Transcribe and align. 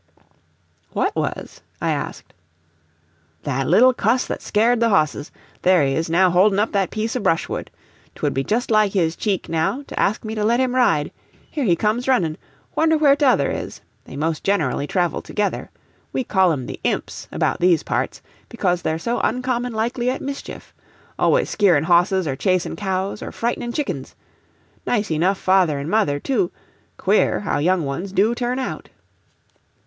'""What 0.97 1.15
was?" 1.15 1.61
I 1.79 1.91
asked. 1.91 2.33
"That 3.43 3.67
little 3.67 3.93
cuss 3.93 4.25
that 4.25 4.41
scared 4.41 4.79
the 4.79 4.89
hosses. 4.89 5.29
There 5.61 5.85
he 5.85 5.93
is, 5.93 6.09
now, 6.09 6.31
holdin' 6.31 6.57
up 6.57 6.71
that 6.71 6.89
piece 6.89 7.15
of 7.15 7.21
brushwood. 7.21 7.69
'Twould 8.15 8.33
be 8.33 8.43
just 8.43 8.71
like 8.71 8.93
his 8.93 9.15
cheek, 9.15 9.47
now, 9.47 9.83
to 9.85 9.99
ask 9.99 10.25
me 10.25 10.33
to 10.33 10.43
let 10.43 10.59
him 10.59 10.73
ride. 10.73 11.11
Here 11.51 11.65
he 11.65 11.75
comes, 11.75 12.07
runnin'. 12.07 12.39
Wonder 12.75 12.97
where 12.97 13.15
t'other 13.15 13.51
is? 13.51 13.79
they 14.05 14.15
most 14.15 14.43
generally 14.43 14.87
travel 14.87 15.21
together. 15.21 15.69
We 16.11 16.23
call 16.23 16.51
'em 16.51 16.65
the 16.65 16.79
Imps, 16.83 17.27
about 17.31 17.59
these 17.59 17.83
parts, 17.83 18.23
because 18.49 18.81
they're 18.81 18.97
so 18.97 19.19
uncommon 19.19 19.71
likely 19.73 20.09
at 20.09 20.19
mischief. 20.19 20.73
Always 21.19 21.47
skeerin' 21.47 21.83
hosses, 21.83 22.25
or 22.27 22.35
chasin' 22.35 22.75
cows, 22.75 23.21
or 23.21 23.31
frightenin' 23.31 23.71
chickens. 23.71 24.15
Nice 24.87 25.11
enough 25.11 25.37
father 25.37 25.77
an' 25.77 25.91
mother, 25.91 26.19
too 26.19 26.49
queer, 26.97 27.41
how 27.41 27.59
young 27.59 27.85
ones 27.85 28.11
do 28.11 28.33
turn 28.33 28.57
out." 28.57 28.89